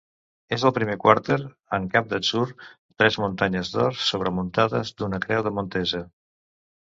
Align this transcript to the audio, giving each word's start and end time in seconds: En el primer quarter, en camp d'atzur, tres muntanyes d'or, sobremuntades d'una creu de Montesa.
En 0.55 0.63
el 0.67 0.71
primer 0.75 0.93
quarter, 1.01 1.35
en 1.77 1.85
camp 1.95 2.07
d'atzur, 2.13 2.45
tres 3.03 3.19
muntanyes 3.25 3.71
d'or, 3.75 4.01
sobremuntades 4.07 4.95
d'una 5.03 5.21
creu 5.27 5.45
de 5.51 5.55
Montesa. 5.61 6.03